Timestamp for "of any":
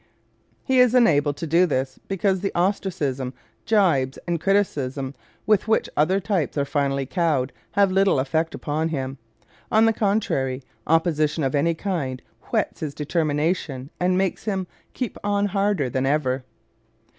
11.43-11.75